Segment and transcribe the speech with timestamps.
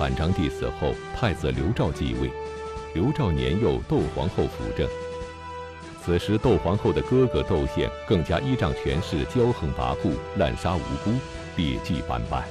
[0.00, 2.30] 汉章帝死后，太子刘肇继位。
[2.94, 4.88] 刘肇年幼，窦皇后辅政。
[6.02, 11.10] 此时，窦皇后的哥哥窦宪更加依仗权势，骄横跋扈，滥杀无辜，
[11.56, 12.42] 劣迹斑斑。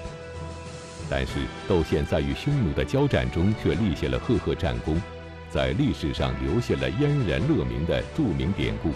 [1.09, 5.01] 但是，窦宪在与匈奴的交战中却立下了赫赫战功，
[5.49, 8.91] 在历史上留下了燕然乐鸣的著名典故。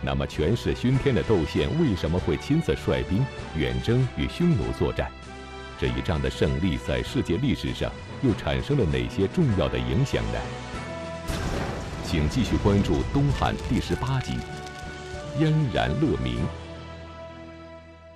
[0.00, 3.22] 那么，权势熏天的窦宪为什么会亲自率兵
[3.54, 5.12] 远征与匈奴作战？
[5.78, 10.40] 这一仗的胜利在世界历史上又产生了哪些重要的影响呢？
[12.02, 14.32] 请继续关注《东汉》第十八集
[15.38, 16.36] 《燕然乐鸣》。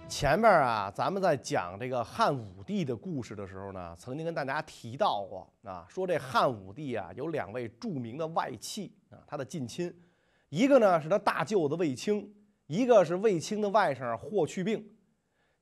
[0.09, 9.95] 前面啊，咱们在讲这个汉武帝的故事的时候呢，曾经跟大家提到过啊，说这汉武帝啊有两位著名的外戚啊，他的近亲，
[10.49, 12.27] 一个呢是他大舅子卫青，
[12.69, 14.83] 一个是卫青的外甥霍去病。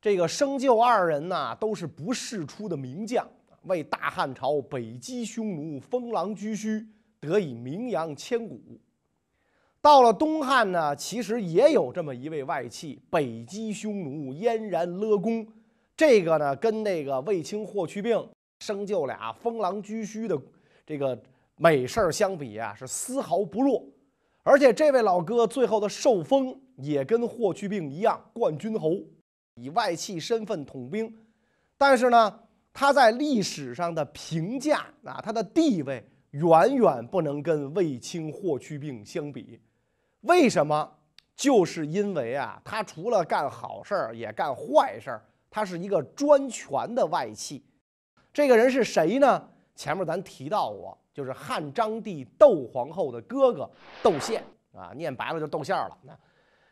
[0.00, 3.28] 这个生就二人呐，都是不世出的名将，
[3.64, 6.86] 为大汉朝北击匈奴，封狼居胥，
[7.18, 8.60] 得以名扬千古。
[9.80, 15.46] 到了东汉呢，其实也有这么一位外戚，北击匈奴，燕然勒功。
[15.96, 18.24] 这个呢，跟那个卫青、霍去病
[18.60, 20.40] 生就俩封狼居胥的
[20.86, 21.20] 这个
[21.56, 23.84] 美事儿相比啊，是丝毫不弱。
[24.44, 28.96] 而且这位老哥最后的受封也跟霍去病一样，冠军侯。
[29.60, 31.12] 以外戚身份统兵，
[31.76, 32.40] 但是呢，
[32.72, 39.60] 他在历史上的评价啊，他的地位远远不能跟卫青、霍去病相比。
[40.22, 40.94] 为什么？
[41.36, 45.24] 就是因为啊，他除了干好事儿，也干坏事儿。
[45.48, 47.64] 他是一个专权的外戚。
[48.32, 49.48] 这个人是谁呢？
[49.76, 53.70] 前面咱提到过，就是汉章帝窦皇后的哥哥
[54.02, 54.42] 窦宪
[54.74, 55.96] 啊，念白了就窦宪了。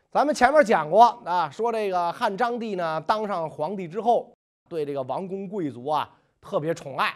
[0.09, 4.33] 咱们前面讲过啊，说这个汉章帝呢当上皇帝之后，
[4.69, 7.13] 对这个王公贵族啊特别宠爱。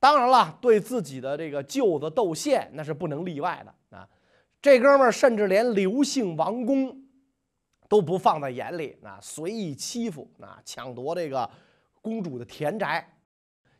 [0.00, 4.08] 当然了，对自己的这个舅子窦宪那是不能例外的啊。
[4.60, 6.92] 这哥们儿甚至连刘姓王公
[7.88, 11.48] 都不放在眼里啊，随意欺负啊，抢夺这个
[12.00, 13.08] 公主的田宅，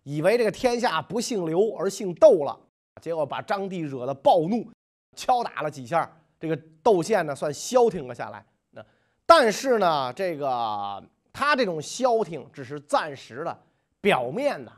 [0.05, 2.57] 以为这个天下不姓刘而姓窦了，
[3.01, 4.71] 结果把章帝惹得暴怒，
[5.17, 6.09] 敲打了几下。
[6.43, 8.45] 这个窦宪呢，算消停了下来。
[8.73, 8.85] 那
[9.25, 11.01] 但是呢，这个
[11.33, 13.57] 他这种消停只是暂时的、
[14.01, 14.73] 表面的，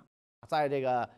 [0.47, 1.09] 在这个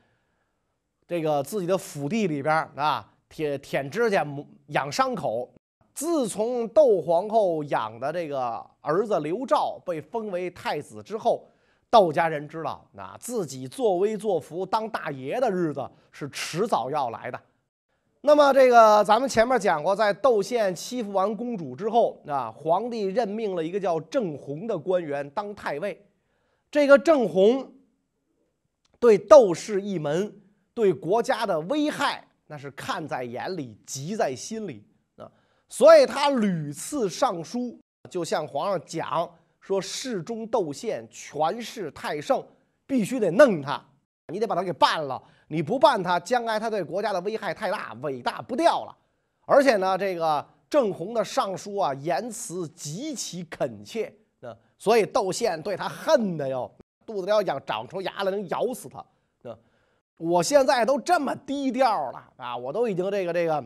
[1.04, 4.24] 这个自己的府邸里边啊，舔舔指甲、
[4.68, 5.52] 养伤口。
[5.92, 11.50] 自从窦皇后养的这个儿子刘肇被封为太子之后，
[11.90, 17.40] 窦家人知道，那自己作威作福、当大爷的日子是迟早要来的。
[18.26, 26.04] 那么这个咱们前面讲过，在窦宪欺负完公主之后啊，皇帝任命了一个叫郑弘的官员当太尉。
[26.68, 27.72] 这个郑弘
[28.98, 30.36] 对窦氏一门、
[30.74, 34.84] 对国家的危害，那是看在眼里、急在心里
[35.14, 35.30] 啊，
[35.68, 37.78] 所以他屡次上书，
[38.10, 42.44] 就向皇上讲说：世中窦宪权势太盛，
[42.88, 43.80] 必须得弄他，
[44.32, 45.22] 你得把他给办了。
[45.48, 48.96] 你不办他，将来他对国家的危害太大，伟大不掉了。
[49.44, 56.68] 而且呢，这个郑弘的上书啊，言辞极其恳切，啊，所以窦宪对他恨的哟，
[57.06, 58.98] 肚子里要长长出牙来能咬死他。
[59.48, 59.56] 啊，
[60.18, 63.64] 我现在都这么低调了啊，我都已经这个这个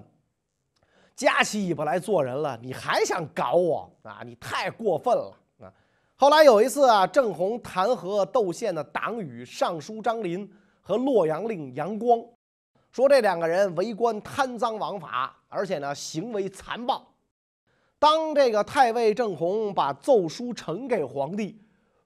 [1.16, 4.20] 夹起尾巴来做人了，你还想搞我啊？
[4.22, 5.72] 你太过分了啊！
[6.16, 10.46] 后来有一次啊，郑弘弹劾窦宪的党羽尚书张林。
[10.90, 12.20] 和洛阳令杨光
[12.90, 17.06] 说，这两个人为官贪赃枉法，而且呢行为残暴。
[17.96, 21.62] 当这个太尉郑弘把奏书呈给皇帝，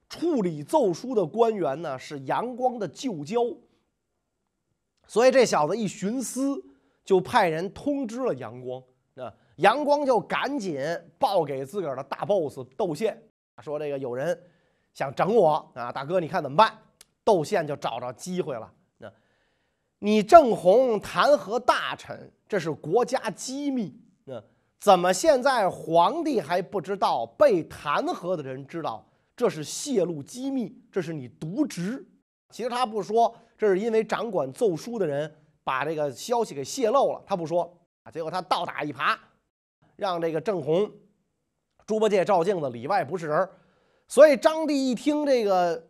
[0.07, 3.41] 处理奏书的官员呢是杨光的旧交，
[5.07, 6.63] 所以这小子一寻思，
[7.03, 8.79] 就派人通知了杨光。
[9.15, 10.79] 那杨光就赶紧
[11.17, 13.19] 报给自个儿的大 boss 窦宪，
[13.63, 14.39] 说这个有人
[14.93, 16.77] 想整我啊，大哥你看怎么办？
[17.23, 18.71] 窦宪就找着机会了。
[20.05, 23.99] 你郑弘弹劾大臣，这是国家机密。
[24.23, 24.39] 那
[24.79, 27.25] 怎么现在皇帝还不知道？
[27.25, 29.03] 被弹劾的人知道，
[29.35, 32.07] 这是泄露机密，这是你渎职。
[32.51, 37.19] 其实他不说，这是因为掌管奏书的人把这个消息给泄露了。
[37.25, 39.17] 他不说啊，结果他倒打一耙，
[39.95, 40.87] 让这个郑弘、
[41.87, 43.49] 猪八戒、照镜子里外不是人。
[44.07, 45.83] 所以张帝一听这个。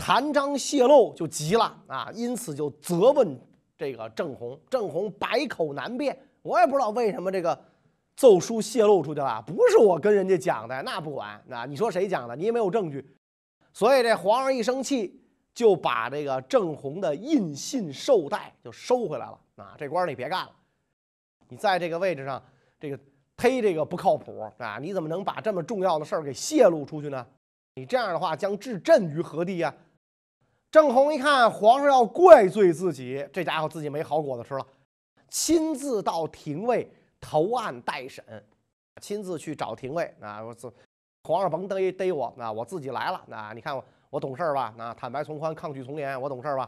[0.00, 3.36] 谭章泄露就急了啊，因此就责问
[3.78, 4.60] 这个郑弘。
[4.68, 7.58] 郑弘百口难辩，我也不知道为什么这个
[8.16, 12.34] 奏书泄露出去了，不是我跟人家讲的，那不管，那你说谁讲的？
[12.34, 13.08] 你也没有证据，
[13.72, 15.22] 所以这皇上一生气，
[15.54, 19.76] 就把这个郑弘的印信绶带就收回来了啊！
[19.78, 20.52] 这官你别干了，
[21.48, 22.42] 你在这个位置上，
[22.80, 22.98] 这个
[23.36, 24.78] 忒这个不靠谱啊！
[24.80, 27.24] 你怎么能把这么重要的事儿给泄露出去呢？
[27.76, 29.72] 你这样的话将置朕于何地呀？
[30.70, 34.66] 郑弘一看皇上要怪罪自己，这家伙自己没好果子吃了，
[35.28, 38.24] 亲自到廷尉投案待审，
[39.00, 40.42] 亲自去找廷尉啊！
[40.42, 40.72] 我自
[41.24, 42.50] 皇上甭逮逮我啊！
[42.50, 43.52] 我自己来了啊！
[43.54, 43.84] 你看我。
[44.10, 44.72] 我懂事吧？
[44.78, 46.66] 那坦白从宽，抗拒从严，我懂事吧？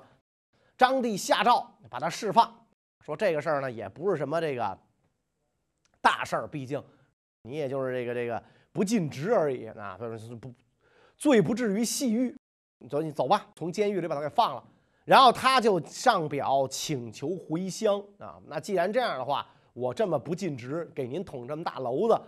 [0.76, 2.55] 张帝下诏把他释放，
[3.02, 4.79] 说这个事儿呢也不是什么这个
[6.02, 6.85] 大事儿，毕竟
[7.44, 8.43] 你也就是这个这个
[8.73, 10.55] 不尽职而已啊，不不
[11.17, 12.37] 罪不至于细狱。
[12.80, 14.64] 你走你走吧，从监狱里把他给放了，
[15.04, 18.40] 然后他就上表请求回乡啊。
[18.46, 22.20] 那既然这样的话，我这么不尽职，给您捅这么大娄子，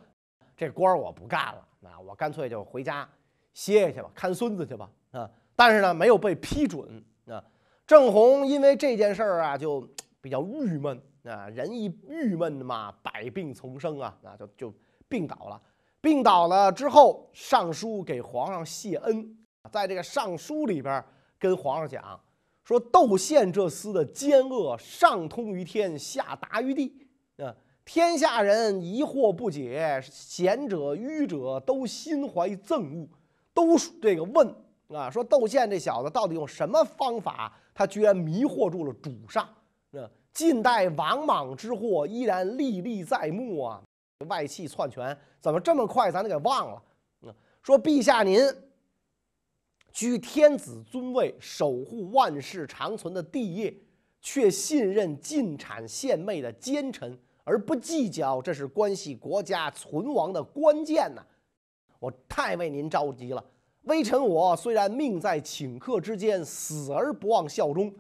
[0.57, 3.09] 这官我不干了，那我干脆就回家
[3.55, 4.89] 歇歇去吧，看孙子去吧。
[5.13, 7.43] 啊，但是呢，没有被批准啊。
[7.87, 9.87] 郑弘因为这件事儿啊，就
[10.21, 11.49] 比较郁闷啊。
[11.49, 14.75] 人一郁闷嘛，百病丛生啊，那就就
[15.09, 15.61] 病倒了。
[16.01, 19.37] 病倒了之后，上书给皇上谢恩，
[19.73, 21.03] 在这个上书里边
[21.39, 22.21] 跟皇上讲
[22.63, 26.95] 说：窦宪这厮的奸恶，上通于天，下达于地
[27.39, 27.53] 啊。
[27.85, 33.09] 天下人疑惑不解，贤者愚者都心怀憎恶，
[33.53, 34.55] 都这个问。
[34.89, 39.43] 啊，说窦宪这小子到底用什么方法，他居然迷惑住了主上？
[39.93, 43.83] 啊，近代王莽之祸依然历历在目啊！
[44.29, 46.83] 外戚篡权怎么这么快咱就给忘了？
[47.27, 48.41] 啊，说陛下您
[49.93, 53.77] 居天子尊位，守护万世长存的帝业，
[54.23, 61.23] 却信任进谗献媚的奸臣，而不计较这是关系国家存亡的关键呐？
[61.99, 63.45] 我太为您着急了。
[63.83, 67.93] 微臣我虽然命在顷刻之间，死而不忘效忠，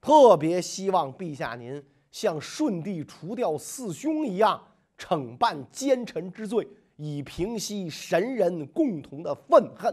[0.00, 1.82] 特别希望陛下您
[2.12, 4.62] 像顺帝除掉四凶一样，
[4.96, 9.92] 惩办奸臣之罪，以平息神人共同的愤恨。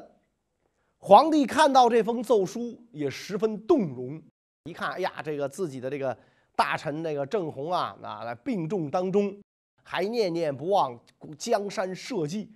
[0.99, 4.21] 皇帝看到这封奏书，也十分动容。
[4.65, 6.17] 一看，哎呀，这个自己的这个
[6.55, 9.39] 大臣那个郑弘啊，那在病重当中，
[9.83, 10.99] 还念念不忘
[11.38, 12.49] 江山社稷。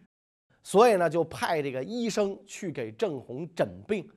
[0.63, 4.07] 所以呢，就派这个医生去给郑弘诊病。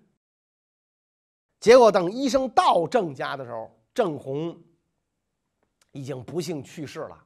[1.61, 4.61] 结果等医生到郑家的时候，郑弘
[5.93, 7.25] 已经不幸去世了。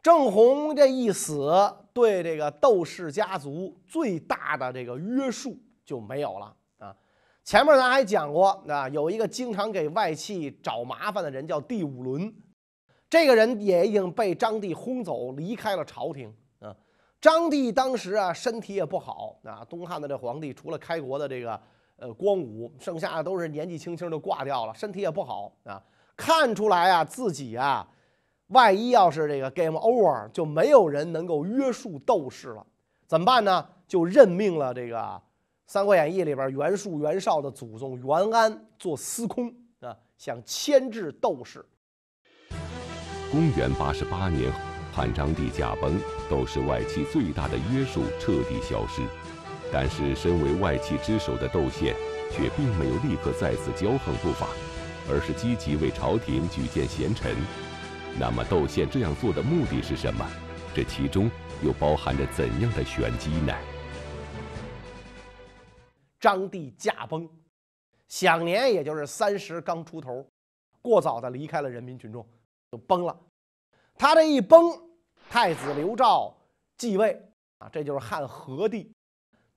[0.00, 1.50] 郑弘这一死，
[1.92, 5.58] 对这个窦氏家族最大的这个约束
[5.88, 6.94] 就没有了啊。
[7.42, 12.30] 前面咱还讲过啊，有一个经常给外戚找麻烦的人叫第五伦，
[13.08, 16.30] 这个人也已经被张帝轰走，离开了朝廷
[16.60, 16.76] 啊。
[17.22, 19.64] 张帝当时啊，身体也不好啊。
[19.66, 21.58] 东汉的这皇帝，除了开国的这个
[21.96, 25.82] 呃光武，剩下的都是年纪轻轻就挂掉了，身体也不好啊。
[26.14, 27.88] 看出来啊，自己啊，
[28.48, 32.66] 万一要是这个 game over，就没有人能够约束窦氏了，
[33.06, 33.66] 怎么办呢？
[33.86, 34.98] 就任命了这个
[35.70, 41.62] 《三国演义》里边袁术、袁绍的祖宗袁安做司空啊，想牵制窦氏。
[43.30, 44.50] 公元八十八年。
[44.94, 46.00] 汉章帝驾崩，
[46.30, 49.02] 窦氏外戚最大的约束彻底消失。
[49.70, 51.94] 但是，身为外戚之首的窦宪，
[52.32, 54.48] 却并没有立刻再次骄横不法，
[55.08, 57.36] 而是积极为朝廷举荐贤臣。
[58.18, 60.26] 那么，窦宪这样做的目的是什么？
[60.74, 61.30] 这其中
[61.62, 63.52] 又包含着怎样的玄机呢？
[66.20, 67.28] 张帝驾崩，
[68.08, 70.26] 享年也就是三十刚出头，
[70.82, 72.26] 过早的离开了人民群众，
[72.72, 73.18] 就崩了。
[73.96, 74.86] 他这一崩。
[75.30, 76.34] 太子刘肇
[76.78, 77.22] 继位
[77.58, 78.90] 啊，这就是汉和帝。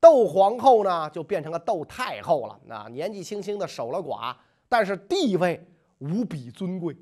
[0.01, 2.59] 窦皇后呢，就变成了窦太后了。
[2.65, 4.35] 那年纪轻轻的守了寡，
[4.67, 5.65] 但是地位
[5.99, 6.93] 无比尊贵。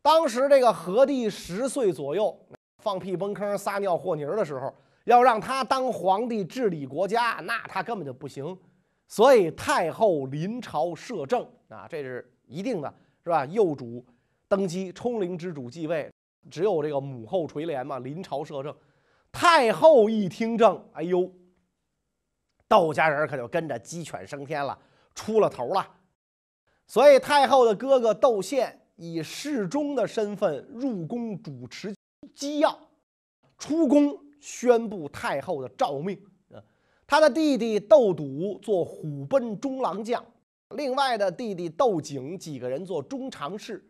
[0.00, 2.38] 当时这个和帝十岁左右，
[2.78, 4.72] 放屁崩坑、撒尿和泥的时候，
[5.04, 8.56] 要让他当皇帝治理国家，那他根本就不行。
[9.08, 13.44] 所以太后临朝摄政啊，这是一定的，是吧？
[13.46, 14.04] 幼主
[14.48, 16.10] 登基，冲灵之主继位。
[16.50, 18.74] 只有这个母后垂帘嘛，临朝摄政。
[19.30, 21.30] 太后一听政，哎呦，
[22.66, 24.78] 窦家人可就跟着鸡犬升天了，
[25.14, 25.86] 出了头了。
[26.86, 31.94] 所以太后的哥哥窦宪以侍中的身份入宫主持
[32.34, 32.78] 机要，
[33.56, 36.20] 出宫宣布太后的诏命。
[37.06, 40.22] 他的弟弟窦笃做虎贲中郎将，
[40.70, 43.82] 另外的弟弟窦景几个人做中常侍。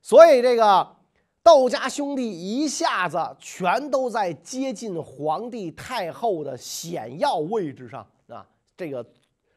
[0.00, 0.96] 所以这个。
[1.42, 8.44] 窦家兄弟一下子全都在接近皇帝太后的显要位置上啊！
[8.76, 9.08] 这个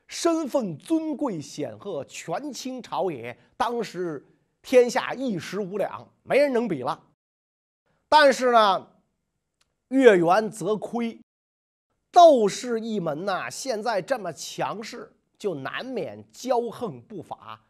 [0.05, 4.23] 身份尊贵显赫，权倾朝野，当时
[4.61, 7.03] 天下一时无两，没人能比了。
[8.07, 8.87] 但是呢，
[9.89, 11.19] 月圆则亏，
[12.11, 17.61] 窦氏一门呐，现在这么强势，就难免骄横不法，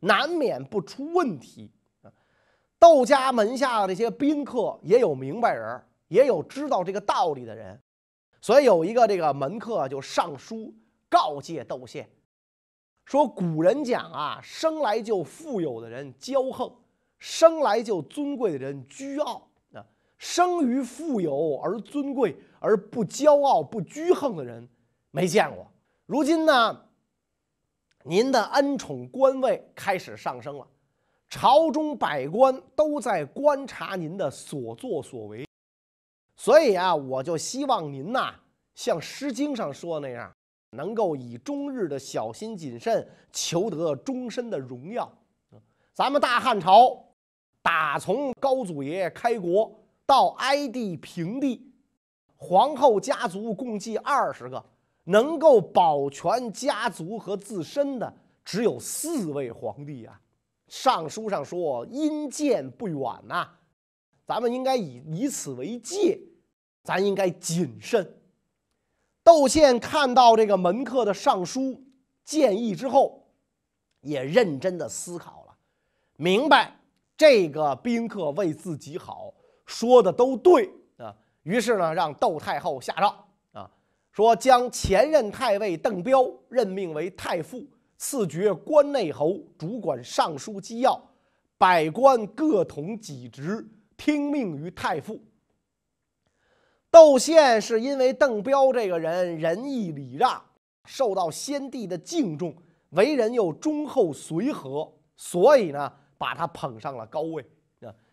[0.00, 1.70] 难免不出问题。
[2.78, 7.80] 窦家门下的这些宾客也有明白人，也有知道这个道理的人，
[8.42, 10.74] 所以有一个这个门客就上书
[11.08, 12.06] 告诫窦宪，
[13.06, 16.70] 说古人讲啊，生来就富有的人骄横，
[17.18, 19.48] 生来就尊贵的人倨傲，
[20.18, 24.68] 生于富有而尊贵而不骄傲不倨横的人
[25.10, 25.66] 没见过。
[26.06, 26.80] 如今呢，
[28.04, 30.66] 您的恩宠官位开始上升了。
[31.28, 35.44] 朝中百官都在观察您的所作所为，
[36.36, 38.34] 所以啊，我就希望您呐，
[38.74, 40.32] 像《诗经》上说那样，
[40.70, 45.10] 能够以终日的小心谨慎，求得终身的荣耀。
[45.92, 47.04] 咱们大汉朝，
[47.62, 49.74] 打从高祖爷爷开国
[50.06, 51.72] 到哀帝平帝，
[52.36, 54.64] 皇后家族共计二十个，
[55.04, 60.20] 能够保全家族和自身的只有四位皇帝啊。
[60.68, 63.48] 上书上说：“阴见不远呐，
[64.26, 66.18] 咱们应该以以此为戒，
[66.82, 68.18] 咱应该谨慎。”
[69.22, 71.82] 窦宪看到这个门客的上书
[72.24, 73.26] 建议之后，
[74.00, 75.56] 也认真的思考了，
[76.16, 76.76] 明白
[77.16, 79.32] 这个宾客为自己好，
[79.66, 81.14] 说的都对啊。
[81.42, 83.14] 于是呢，让窦太后下诏
[83.52, 83.70] 啊，
[84.10, 87.66] 说将前任太尉邓彪任命为太傅。
[87.96, 91.00] 赐爵关内侯，主管尚书机要，
[91.56, 93.66] 百官各统己职，
[93.96, 95.18] 听命于太傅。
[96.90, 100.42] 窦宪是因为邓彪这个人仁义礼让，
[100.84, 102.54] 受到先帝的敬重，
[102.90, 107.46] 为人又忠厚随和，所以呢，把他捧上了高位。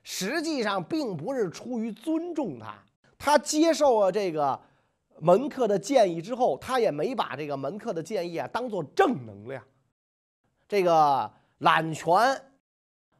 [0.03, 2.75] 实际上并不是出于尊重他，
[3.17, 4.60] 他接受了这个
[5.20, 9.63] 门客的建议之后，他也没把这个门客的建议啊当做正能量。
[10.67, 12.41] 这个揽权、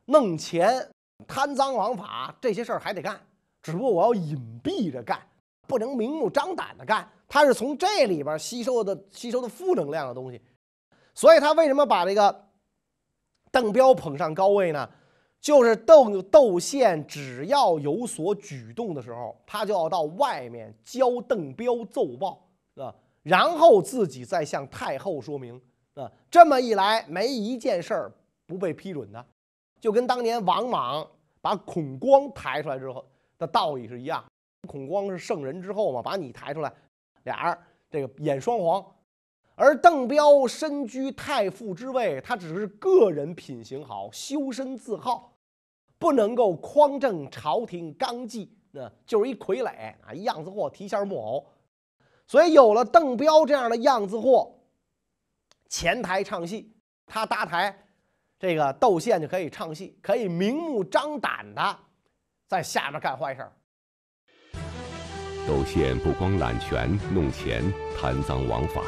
[0.06, 0.90] 弄钱、
[1.28, 3.20] 贪赃枉法这些事儿还得干，
[3.62, 5.22] 只不过我要隐蔽着干，
[5.68, 7.08] 不能明目张胆的干。
[7.28, 10.42] 他是从这里边吸收的吸收的负能量的东西，
[11.14, 12.48] 所以他为什么把这个
[13.52, 14.90] 邓彪捧上高位呢？
[15.42, 22.94] 就是窦窦宪只要有所举动的时候，他就要到外面交邓彪奏报啊，
[23.24, 25.60] 然后自己再向太后说明。
[25.96, 28.12] 啊，这么一来，没一件事儿
[28.46, 29.26] 不被批准的，
[29.80, 31.06] 就跟当年王莽
[31.42, 33.04] 把孔光抬出来之后
[33.38, 34.24] 的道理是一样。
[34.68, 36.72] 孔光是圣人之后嘛，把你抬出来，
[37.24, 37.58] 俩人
[37.90, 38.86] 这个演双簧。
[39.56, 45.31] 而邓彪身居太傅之位，他只是个人品行好，修身自好，
[46.02, 51.46] 不能够匡正朝廷纲纪，那就是一傀儡啊，样子货，提线木偶。
[52.26, 54.52] 所以有了邓彪这样的样子货。
[55.70, 57.86] 前台唱戏，他搭台，
[58.40, 61.80] 这个窦宪就可以唱戏，可以明目张胆的
[62.48, 63.54] 在下面干坏事儿。
[65.48, 67.62] 窦宪不光揽权弄钱、
[67.96, 68.82] 贪赃枉法，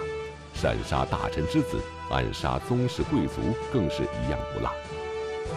[0.55, 1.79] 擅杀大臣之子、
[2.09, 3.39] 暗杀宗室贵族，
[3.71, 4.71] 更是一样不落。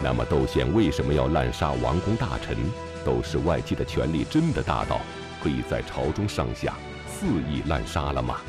[0.03, 2.55] 那么窦宪为什么要滥杀王公大臣？
[3.03, 4.99] 窦氏外戚的权力真的大到
[5.41, 6.75] 可以在朝中上下
[7.07, 8.41] 肆意滥杀了吗？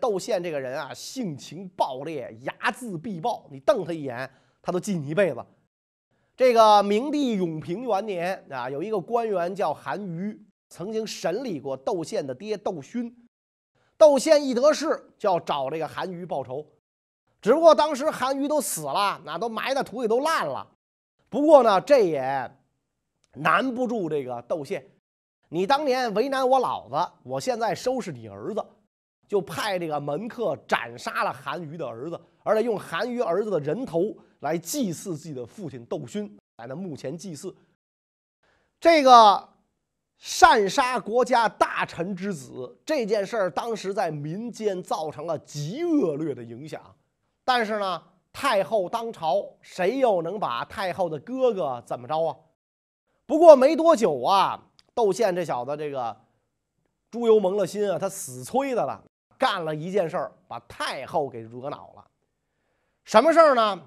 [0.00, 3.46] 窦宪这个人啊，性情暴烈，睚眦必报。
[3.50, 4.30] 你瞪他一眼，
[4.62, 5.44] 他都记你一辈子。
[6.36, 13.12] 这个明帝永平元年啊，有一个官员叫韩愈，曾经审理过窦宪的爹窦勋。
[13.98, 16.64] 窦宪一得势，就要找这个韩愈报仇。
[17.46, 20.66] 只不过当时韩愈都死了，那都埋在土里都烂了。
[21.28, 22.50] 不过呢，这也
[23.34, 24.84] 难不住这个窦宪。
[25.48, 28.66] 你当年为难我老子，我现在收拾你儿子。
[29.28, 37.54] 就派这个门客斩杀了韩愈的儿子，而且用韩愈儿子的人头来祭祀自己的父亲窦勋，在那墓前祭祀。
[38.80, 39.48] 这个
[40.18, 46.82] 擅杀国家大臣之子这件事儿，当时在民间造成了极恶劣的影响。
[47.46, 52.36] 但是呢，太后当朝，谁又能把太后的哥哥怎么着啊？
[53.24, 54.60] 不过没多久啊，
[54.92, 56.14] 窦宪这小子这个
[57.08, 59.00] 猪油蒙了心啊，他死催的了。
[59.38, 62.04] 干了一件事儿，把太后给惹恼了。
[63.04, 63.82] 什么事儿呢？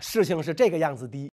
[0.00, 1.30] 事情是这个样子的：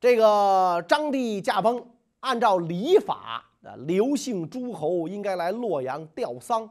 [0.00, 1.86] 这个张帝驾崩，
[2.20, 3.44] 按照礼法，
[3.86, 6.68] 刘姓诸侯应该来洛阳吊丧。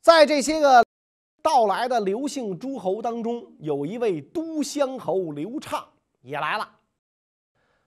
[0.00, 0.82] 在这些个
[1.42, 5.84] 到来的刘姓诸侯当中，有一位都乡侯刘畅
[6.20, 6.68] 也来了。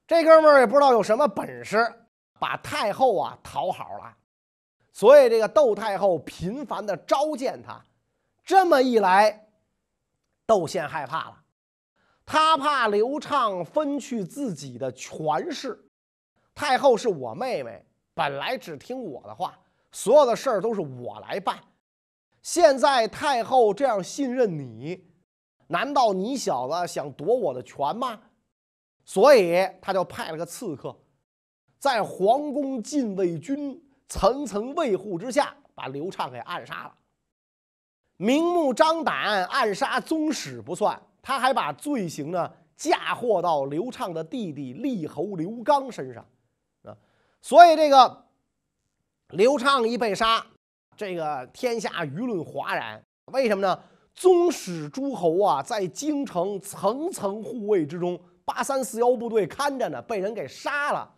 [0.06, 1.78] 这哥们儿也不知道有什么本事，
[2.38, 4.14] 把太后啊讨好了，
[4.92, 7.82] 所以这个窦太后频繁的召见他。
[8.44, 9.48] 这么一来，
[10.46, 11.38] 窦宪害怕了，
[12.26, 15.82] 他怕刘畅分去自己的权势。
[16.54, 17.84] 太后是我妹妹，
[18.14, 19.58] 本来只听我的话，
[19.92, 21.58] 所有的事儿都是我来办。
[22.46, 25.04] 现在太后这样信任你，
[25.66, 28.22] 难道你小子想夺我的权吗？
[29.04, 30.96] 所以他就派了个刺客，
[31.80, 36.94] 在皇宫禁卫军层层卫护之下，把刘畅给暗杀了。
[38.18, 46.24] 明目张胆暗杀宗室不算，他还把罪行呢嫁祸到刘畅的弟弟立侯刘刚身上，
[46.84, 46.96] 啊，
[47.42, 48.28] 所以这个
[49.30, 50.46] 刘畅一被杀。
[50.96, 53.80] 这个天下舆论哗然，为什么呢？
[54.14, 61.14] 宗室诸侯啊，在京城层层护卫之中，八三四幺部队看着呢，被人给杀了，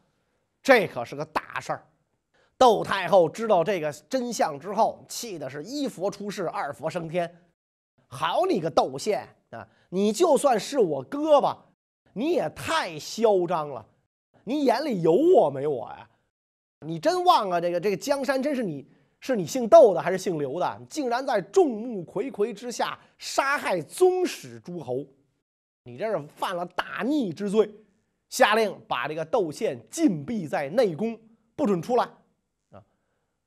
[0.63, 1.85] 这可是个大事儿。
[2.57, 7.31] 窦太后知道这个真相之后，气的是一佛出世，二佛升天。
[8.07, 11.63] 好你个窦宪啊，你就算是我哥吧，
[12.13, 13.85] 你也太嚣张了，
[14.43, 16.09] 你眼里有我没我呀？
[16.85, 18.87] 你真忘了这个这个江山真是你？
[19.27, 20.81] 是你姓窦的还是姓刘的？
[20.89, 25.05] 竟然在众目睽睽之下杀害宗室诸侯，
[25.83, 27.69] 你这是犯了大逆之罪！
[28.29, 31.19] 下令把这个窦宪禁闭在内宫，
[31.57, 32.05] 不准出来。
[32.71, 32.81] 啊，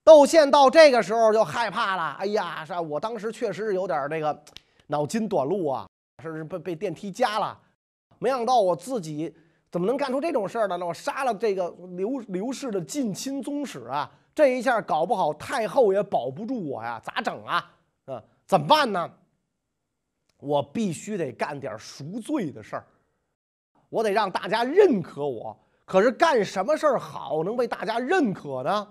[0.04, 2.16] 窦宪到这个时候就害怕了。
[2.18, 4.44] 哎呀，是我当时确实是有点这个
[4.86, 5.88] 脑筋短路啊，
[6.22, 7.58] 是被被电梯夹了。
[8.18, 9.34] 没想到我自己
[9.70, 10.76] 怎么能干出这种事儿呢？
[10.76, 14.10] 那我杀了这个刘刘氏的近亲宗室啊！
[14.40, 17.70] 这一下搞不好太后也保不住我呀，咋整啊？
[18.06, 19.10] 啊，怎么办呢？
[20.38, 22.86] 我必须得干点赎罪的事儿，
[23.90, 25.54] 我得让大家认可我。
[25.84, 28.88] 可是干什么事儿好能被大家认可呢？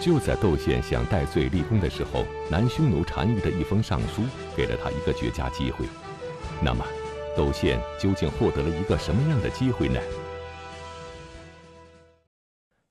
[0.00, 4.22] 就在窦宪想戴罪立功的时候，南匈奴单于的一封上书
[4.56, 5.84] 给了他一个绝佳机会。
[6.62, 6.82] 那么，
[7.36, 10.00] 窦宪究竟获得了一个什么样的机会呢？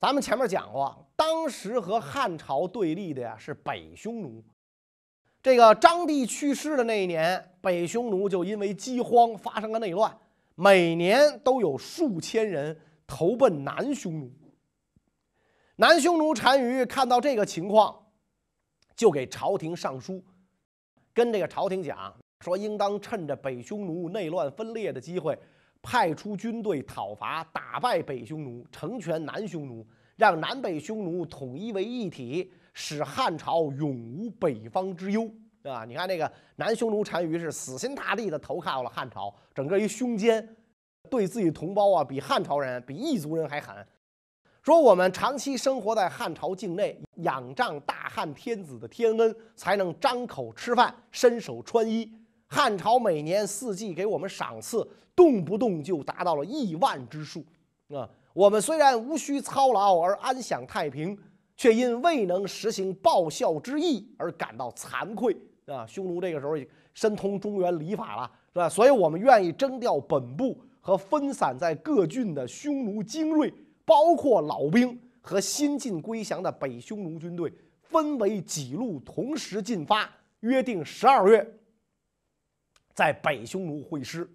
[0.02, 4.42] 咱们前面讲过，当时和汉朝对立的呀是北匈奴。
[5.40, 10.12] 这个张帝去世的那一年，北匈奴就因为饥荒发生了内乱，
[10.56, 14.28] 每年都有数千人投奔南匈奴。
[15.76, 17.96] 南匈奴单于看到这个情况，
[18.96, 20.20] 就给朝廷上书，
[21.14, 25.38] 跟这个朝廷讲说，应当趁着北匈奴内乱分裂的机会。
[25.82, 29.84] 派出军队讨伐，打败北匈奴，成全南匈奴，
[30.16, 35.28] 让南北匈奴统一为一体，使汉朝永无北方之忧，
[35.60, 35.84] 对吧？
[35.84, 40.56] 你看那个南匈奴单于是死心塌地的投靠了汉朝，整个一胸奸，
[41.10, 43.74] 对自己同胞啊，比汉朝人、比异族人还狠。
[44.62, 52.08] 说我们长期生活在汉朝境内，仰仗大汉天子的天恩，才能张口吃饭，伸手穿衣。
[52.52, 54.86] 汉朝每年四季给我们赏赐。
[55.14, 57.44] 动不动就达到了亿万之数，
[57.90, 58.08] 啊！
[58.32, 61.16] 我们虽然无需操劳而安享太平，
[61.54, 65.36] 却因未能实行报效之义而感到惭愧，
[65.66, 65.86] 啊！
[65.86, 66.54] 匈奴这个时候
[66.94, 68.70] 深通中原礼法了，是吧？
[68.70, 73.52] 所以我们愿意征调本部和分散在各郡的匈奴精锐，
[73.84, 80.10] 包括老兵和新晋归降的北匈奴军队，分为几路同时进发，
[80.40, 81.46] 约定十二月
[82.94, 84.28] 在北匈奴会师。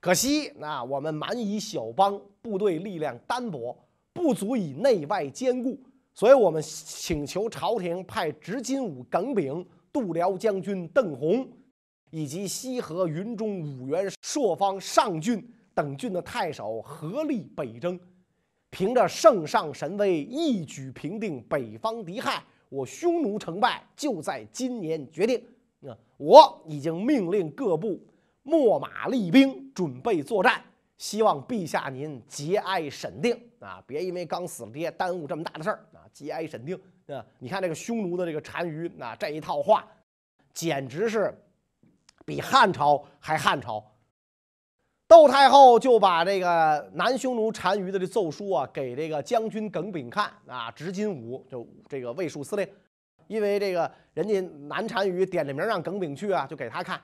[0.00, 3.76] 可惜，那我们蛮夷小邦，部队力量单薄，
[4.12, 5.78] 不足以内外兼顾，
[6.14, 11.48] 所以我们请求朝廷派执金吾耿炳、度辽将军邓弘，
[12.10, 17.98] 以及西河、云中、五原、朔方、上郡等郡的太守合力北征，
[18.70, 22.44] 凭着圣上神威，一举平定北方敌害。
[22.68, 25.42] 我匈奴成败就在今年决定。
[25.88, 28.00] 啊，我已经命令各部。
[28.44, 30.62] 秣马厉兵，准备作战。
[30.98, 36.06] 希望陛下您节哀审定啊，别因为刚死了爹耽误这么大的事儿啊！
[36.10, 36.74] 节哀审定
[37.08, 37.22] 啊！
[37.38, 39.86] 你看这个匈奴的这个单于啊，这一套话，
[40.54, 41.36] 简直是
[42.24, 43.84] 比汉朝还汉朝。
[45.06, 52.66] 窦太后就把这个南匈奴单于的这奏书啊，给这个将军耿炳看啊，执金吾就这个卫戍司令，
[53.26, 57.00] 因为这个人家南单于点着名让耿炳去啊，就给他看。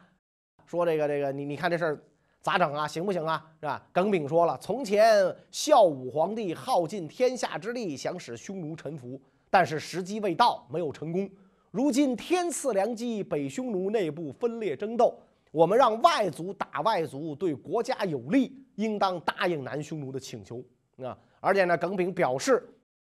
[0.66, 2.02] 说这个这个你你看这事儿
[2.40, 2.88] 咋整啊？
[2.88, 3.44] 行不行啊？
[3.60, 3.86] 是吧？
[3.92, 11.28] 耿炳说了，从前孝武皇帝耗尽天下之力，想使匈奴臣服，但是时机未到，没有成功。
[11.70, 15.18] 如今天赐良机，北匈奴内部分裂争斗，
[15.50, 20.64] 我们让外族打外族，对国家有利，应当答应南匈奴的请求
[21.02, 21.16] 啊！
[21.40, 22.66] 而且呢，耿炳表示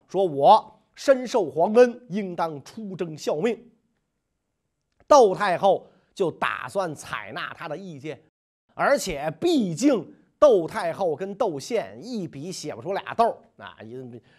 [0.09, 3.57] 说：“我深受皇恩，应当出征效命。”
[5.07, 8.21] 窦太后就打算采纳他的意见，
[8.75, 10.13] 而且毕竟。
[10.41, 13.77] 窦太后跟窦宪一笔写不出俩豆啊，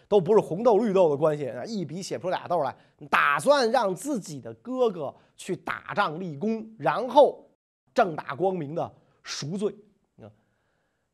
[0.08, 2.74] 都不是红豆绿豆的关系啊，一笔写不出俩豆来，
[3.10, 7.46] 打算让自己的哥哥去打仗立功，然后
[7.92, 8.90] 正大光明的
[9.22, 9.74] 赎罪。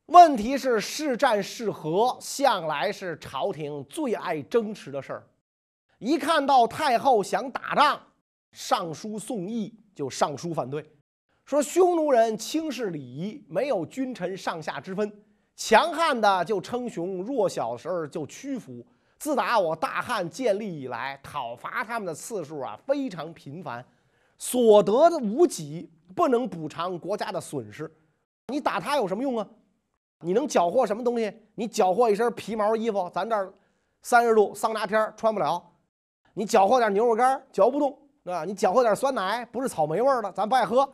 [0.06, 5.26] 问题是是战是和，向来是朝廷最爱争持的事儿。
[5.98, 8.00] 一看到太后想打仗，
[8.52, 10.90] 上书宋义就上书反对。
[11.46, 15.10] 说匈奴人轻视礼仪，没有君臣上下之分，
[15.54, 18.84] 强悍的就称雄，弱小时候就屈服。
[19.18, 23.82] 自打我大汉建立以来，讨伐他们的次数啊非常频繁，
[24.36, 27.90] 所得的无几，不能补偿国家的损失。
[28.48, 29.48] 你打他有什么用啊？
[30.20, 31.32] 你能缴获什么东西？
[31.54, 33.50] 你缴获一身皮毛衣服，咱这儿
[34.02, 35.72] 三十度桑拿天穿不了。
[36.38, 38.44] 你搅和点牛肉干，嚼不动，对吧？
[38.44, 40.86] 你搅和点酸奶，不是草莓味的，咱不爱喝。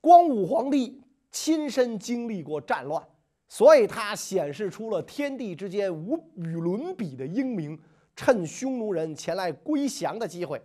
[0.00, 3.02] 光武皇帝亲身经历过战乱，
[3.48, 7.76] 所以他显示出了天地之间无与伦比的英明。
[8.14, 10.62] 趁匈奴人前来归降的机会，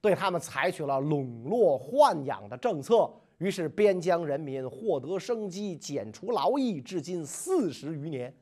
[0.00, 8.34] 对他们采取了笼络豢养的政策，于是边疆人民获得生机，减除劳役，至今四十余年。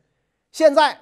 [0.53, 0.99] 现在，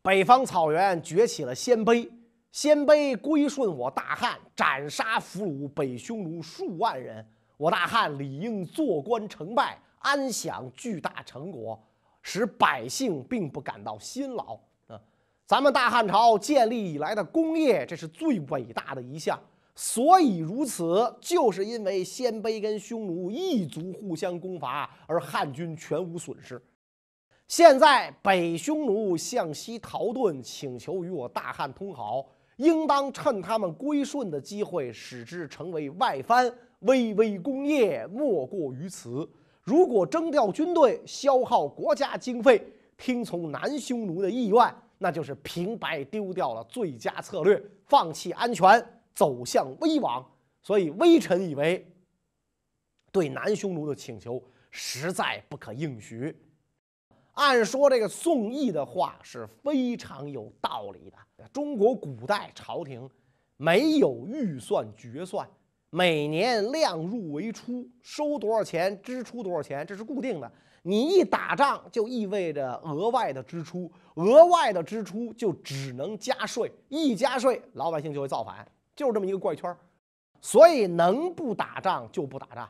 [0.00, 2.08] 北方草原崛起了鲜卑，
[2.50, 7.24] 鲜卑归顺我大汉，斩杀俘虏北匈奴数万人。
[7.56, 11.80] 我大汉理应坐观成败，安享巨大成果，
[12.22, 15.00] 使百姓并不感到辛劳啊！
[15.44, 19.38] 咱们大汉朝建立以来的功业，这是最伟大的一项。
[19.74, 26.60] 所以如此，就是因为鲜卑跟匈奴一族互相攻伐，而汉军全无损失。
[27.46, 32.26] 现在北匈奴向西逃遁，请求与我大汉通好，
[32.58, 36.48] 应当趁他们归顺的机会，使之成为外藩。
[36.82, 39.28] 巍巍功业莫过于此。
[39.64, 42.64] 如果征调军队，消耗国家经费，
[42.96, 48.80] 听从南匈奴的意愿，那就是平白丢掉了最佳策略，放弃安全，
[49.12, 50.24] 走向危亡。
[50.62, 51.84] 所以微臣以为，
[53.10, 54.40] 对南匈奴的请求
[54.70, 56.36] 实在不可应许。
[57.38, 61.48] 按说这个宋义的话是非常有道理的。
[61.52, 63.08] 中国古代朝廷
[63.56, 65.48] 没有预算决算。
[65.90, 70.50] 每年量入为出，收多少钱，支出多少钱，这是固定的。
[70.82, 79.74] 你一打仗，就意味着额外的支出，额外的支出就只能加税，一加税，老百姓就会造反，就是这么一个怪圈。
[80.40, 82.68] 所以能不打仗就不打仗。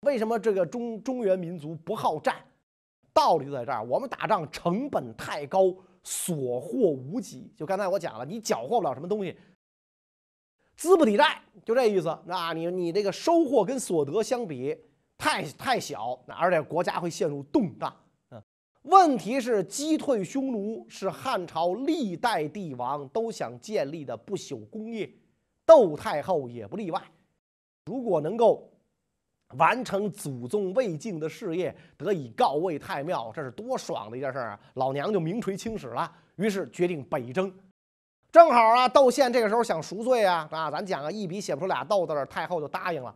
[0.00, 2.34] 为什么这个中中原民族不好战？
[3.18, 3.82] 道理在这儿。
[3.82, 7.52] 我们打仗成本太高，所获无几。
[7.56, 9.36] 就刚才我讲了，你缴获不了什么东西。
[10.76, 12.16] 资不抵债，就这意思。
[12.26, 14.78] 那你你这个收获跟所得相比
[15.16, 17.92] 太太小，而且国家会陷入动荡。
[18.30, 18.40] 嗯，
[18.82, 25.10] 问题是击退匈奴是汉朝历代帝王都想建立的不朽功业，
[25.66, 27.02] 窦太后也不例外。
[27.86, 28.70] 如果能够
[29.56, 34.60] 完成祖宗未竟的事业，得以告慰太庙，这是多爽的一件事啊！
[34.74, 36.10] 老娘就名垂青史了。
[36.36, 37.52] 于是决定北征。
[38.30, 40.70] 正好啊，窦宪这个时候想赎罪啊啊！
[40.70, 43.14] 咱讲啊，一笔写不出俩豆字，太后就答应了，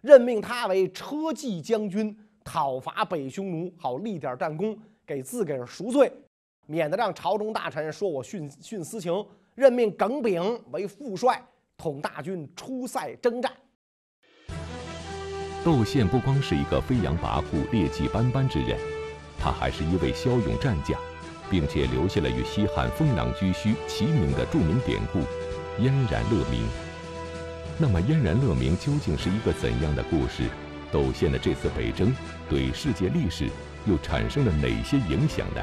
[0.00, 6.10] 任命他为车骑将军，讨伐北匈奴，好立点战功，给自个儿赎罪，
[6.66, 9.24] 免得让朝中大臣说我徇徇私情。
[9.54, 11.42] 任命耿炳为副帅，
[11.76, 13.52] 统大军出塞征战。
[15.66, 18.78] 窦宪不光是一个飞扬跋扈、劣迹斑斑之人，
[19.36, 20.96] 他还是一位骁勇战将。
[21.50, 25.20] 并且留下了与西汉封狼居胥齐名的著名典故
[25.82, 26.64] “燕然乐鸣”。
[27.78, 30.44] 那么，“燕然乐鸣”究竟是一个怎样的故事？
[30.92, 32.14] 窦宪的这次北征
[32.48, 33.48] 对世界历史
[33.86, 35.62] 又产生了哪些影响呢？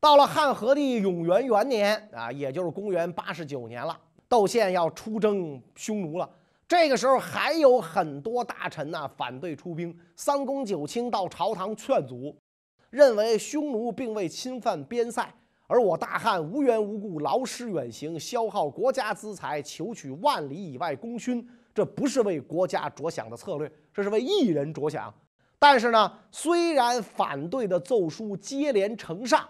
[0.00, 3.96] 到了汉和帝永元元年啊，也就是公元八十九年了，
[4.28, 6.28] 窦宪要出征匈奴了。
[6.72, 12.34] 这个时候还有很多大臣呢反对出兵，三公九卿到朝堂劝阻。
[12.88, 15.30] 认为匈奴并未侵犯边塞，
[15.66, 25.12] 而我大汉无缘无故劳师远行，消耗国家资财，求取万里以外功勋，这不是为国家着想的策略，这是为一人着想。
[25.58, 29.46] 但是呢，虽然反对的奏书接连呈上，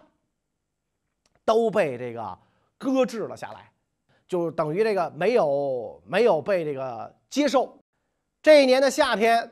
[1.45, 2.37] 都被这个
[2.77, 3.71] 搁置了下来。
[4.33, 7.77] 就等于这个没有没有被这个接受。
[8.41, 9.47] 这一年的夏天，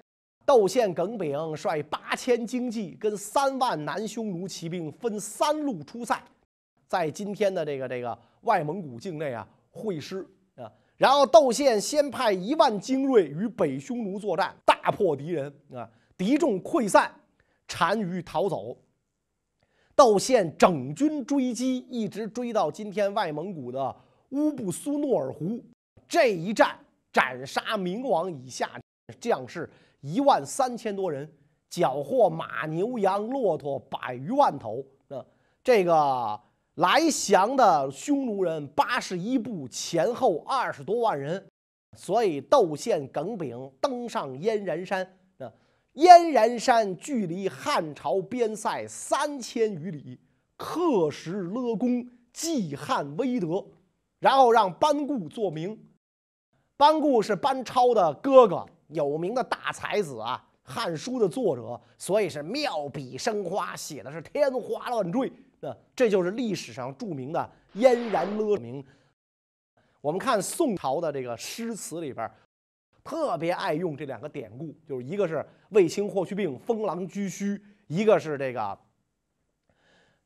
[0.47, 6.19] 窦宪耿炳率八千精骑跟三万南匈奴骑兵分三路出塞，
[6.89, 10.65] 在今天的这个这个外蒙古境内啊会师啊。
[10.97, 17.15] 然后窦宪先派一万精锐与北匈奴作战，大破敌人啊，敌众溃散，
[17.67, 18.75] 单于逃走。
[19.95, 23.95] 窦宪整军追击，一直追到今天外蒙古的
[24.31, 25.63] 乌布苏诺尔湖。
[26.09, 26.79] 这一战
[27.13, 28.69] 斩杀明王以下
[29.21, 31.31] 将士一万三千多人，
[31.69, 34.85] 缴获马、牛、羊、骆驼百余万头。
[35.09, 35.25] 啊，
[35.63, 36.41] 这个。
[36.77, 41.45] 来降的匈奴人八十一部，前后二十多万人，
[41.95, 45.05] 所以窦宪耿炳登上燕然山。
[45.39, 45.53] 啊，
[45.95, 50.19] 燕然山距离汉朝边塞三千余里，
[50.57, 53.63] 刻石勒功，祭汉威德，
[54.21, 55.77] 然后让班固作名。
[56.77, 65.31] 班固是班超的哥哥，有名的大才子啊，《汉书》的作者，所以是妙笔生花，写的是天花乱坠。
[65.61, 68.83] 那这就是历史上著名的燕然勒名。
[70.01, 72.31] 我们看宋朝的这个诗词里边，
[73.05, 78.79] 特别爱用这两个典故，就是一个是卫青霍去病封狼居胥，一个是这个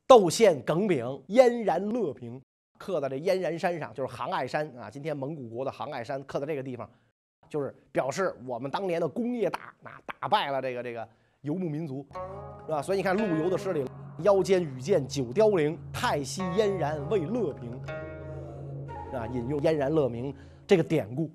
[0.06, 2.40] 窦宪耿炳燕然勒平，
[2.84, 4.90] 刻在这燕然山上，就是杭爱山啊。
[4.90, 6.86] 今天蒙古国的杭爱山刻在这个地方，
[7.48, 11.08] 就是表示我们当年的工业大，那打败了这个这个
[11.40, 12.06] 游牧民族，
[12.66, 12.82] 是吧？
[12.82, 13.86] 所以你看陆游的诗里。
[14.22, 17.72] 腰间羽箭九凋零，太息嫣然为乐平。
[19.12, 20.32] 啊，引用嫣然乐明
[20.68, 21.28] 这个典故。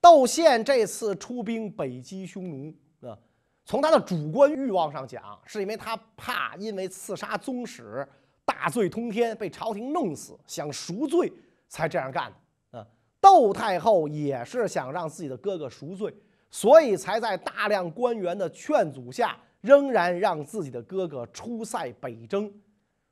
[0.00, 3.18] 窦宪这次出兵北击匈奴，啊，
[3.64, 8.06] 从他的主观欲望上讲，是因为他怕因为刺杀宗室
[8.48, 11.30] 大罪通天，被朝廷弄死，想赎罪
[11.68, 12.78] 才这样干的。
[12.78, 12.86] 啊，
[13.20, 16.14] 窦太后也是想让自己的哥哥赎罪，
[16.50, 19.36] 所以才在大量官员的劝阻下。
[19.60, 22.48] 仍然让自己的哥哥出塞北征，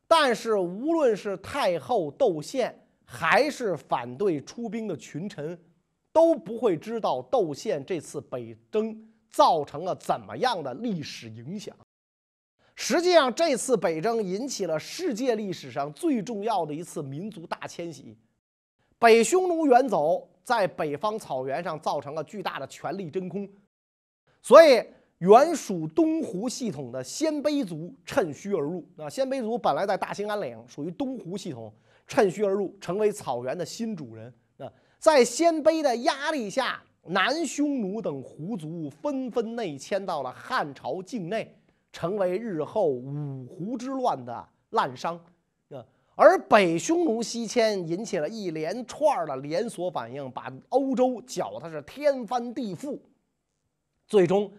[0.06, 2.72] 但是无论是太后窦宪，
[3.04, 5.58] 还是反对出兵的群臣，
[6.12, 8.96] 都不会知道窦宪这次北征
[9.28, 11.76] 造成了怎么样的历史影响。
[12.76, 18.16] 实际上，这次北征引起了世界历史上最重要的一次民族大迁徙。
[18.98, 23.48] 北匈奴远走，在北方草原上造成了巨大的权力真空，
[24.40, 24.80] 所以。
[25.20, 28.86] 原属东胡系统的鲜卑族趁虚而入。
[28.98, 31.72] 啊，鲜卑族本来在大兴安岭，属于东胡系统，
[32.06, 34.30] 趁虚而入，成为草原的新主人。
[34.58, 41.56] 啊，在鲜卑的压力下，南匈奴等胡族纷纷内迁到了汉朝境内，
[41.96, 45.18] 成为日后五胡之乱的滥觞。
[45.70, 45.82] 啊，
[46.14, 52.98] 而北匈奴西迁，引起了一连串的连锁反应，把欧洲搅的是天翻地覆，
[54.06, 54.52] 最终。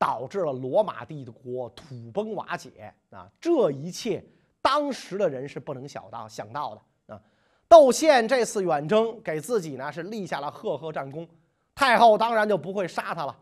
[0.00, 3.28] 导致了罗马帝国土崩瓦解啊！
[3.40, 4.24] 这一切
[4.62, 7.20] 当时的人是不能想到想到的啊！
[7.68, 11.28] 窦宪这次远征给自己呢是立下了赫赫战功，
[11.74, 13.36] 太后当然就不会杀他了。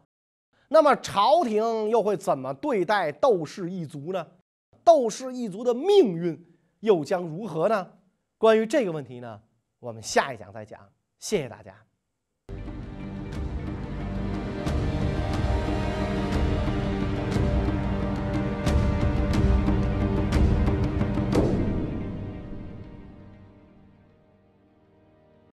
[0.68, 4.26] 那么朝廷又会怎么对待窦氏一族呢？
[4.84, 7.92] 窦氏一族的命运又将如何呢？
[8.36, 9.40] 关于这个问题呢，
[9.78, 10.80] 我们下一讲再讲。
[11.18, 11.85] 谢谢大家。